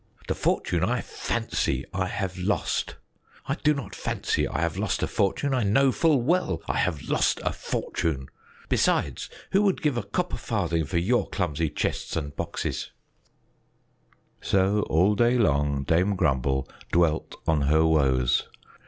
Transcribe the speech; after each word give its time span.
"The 0.27 0.33
fortune 0.33 0.83
I 0.83 0.99
fancy 1.01 1.85
I 1.93 2.07
have 2.07 2.35
lost! 2.35 2.95
I 3.45 3.53
do 3.53 3.75
not 3.75 3.93
fancy 3.93 4.47
I 4.47 4.59
have 4.61 4.75
lost 4.75 5.03
a 5.03 5.07
fortune; 5.07 5.53
I 5.53 5.61
know 5.61 5.91
full 5.91 6.23
well 6.23 6.59
I 6.67 6.77
have 6.77 7.03
lost 7.03 7.39
a 7.43 7.53
fortune. 7.53 8.27
Besides, 8.67 9.29
who 9.51 9.61
would 9.61 9.83
give 9.83 9.97
a 9.97 10.01
copper 10.03 10.37
farthing 10.37 10.85
for 10.85 10.97
your 10.97 11.29
clumsy 11.29 11.69
chests 11.69 12.15
and 12.15 12.35
boxes!" 12.35 12.89
So 14.41 14.81
all 14.89 15.13
day 15.13 15.37
long 15.37 15.83
Dame 15.83 16.15
Grumble 16.15 16.67
dwelt 16.91 17.35
on 17.47 17.61
her 17.67 17.85
woes. 17.85 18.47